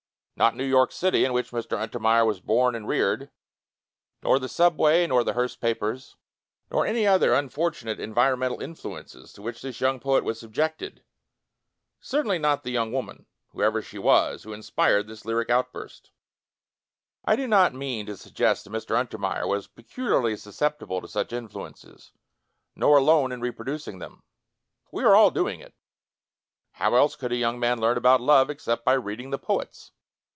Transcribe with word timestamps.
Not 0.37 0.55
New 0.55 0.65
York 0.65 0.91
City, 0.91 1.23
in 1.23 1.33
which 1.33 1.51
Mr. 1.51 1.77
Untermeyer 1.79 2.25
was 2.25 2.39
born 2.41 2.73
and 2.73 2.87
reared, 2.87 3.29
nor 4.23 4.39
the 4.39 4.49
subway, 4.49 5.05
nor 5.05 5.23
the 5.23 5.33
Hearst 5.33 5.61
pa 5.61 5.75
pers, 5.75 6.15
nor 6.71 6.83
any 6.83 7.05
other 7.05 7.35
unfortunate 7.35 7.99
en 7.99 8.09
THE 8.09 8.15
BALTIMORE 8.15 8.33
ANTI 8.45 8.65
CHRIST 8.73 8.81
79 8.81 8.81
vironmental 8.81 8.91
influences 8.99 9.33
to 9.33 9.41
which 9.43 9.61
this 9.61 9.79
young 9.79 9.99
poet 9.99 10.23
was 10.23 10.39
subjected— 10.39 11.03
certainly 12.11 12.39
not 12.39 12.63
the 12.63 12.71
young 12.71 12.91
woman, 12.91 13.27
whoever 13.49 13.83
she 13.83 13.99
was, 13.99 14.41
who 14.41 14.51
inspired 14.51 15.05
this 15.05 15.25
lyric 15.25 15.51
outburst. 15.51 16.09
I 17.23 17.35
do 17.35 17.47
not 17.47 17.75
mean 17.75 18.07
to 18.07 18.17
suggest 18.17 18.63
that 18.63 18.71
Mr. 18.71 18.97
Untermeyer 18.97 19.45
was 19.45 19.67
peculiarly 19.67 20.35
susceptible 20.37 21.01
to 21.01 21.07
such 21.07 21.31
influences, 21.33 22.13
nor 22.75 22.97
alone 22.97 23.31
in 23.31 23.41
repro 23.41 23.65
ducing 23.67 23.99
them. 23.99 24.23
We 24.91 25.03
were 25.03 25.15
all 25.15 25.29
doing 25.29 25.59
it. 25.59 25.75
How 26.71 26.95
else 26.95 27.15
could 27.15 27.31
a 27.31 27.35
young 27.35 27.59
man 27.59 27.79
learn 27.79 27.97
about 27.97 28.21
love, 28.21 28.49
except 28.49 28.83
by 28.83 28.93
reading 28.93 29.29
the 29.29 29.37
poets? 29.37 29.91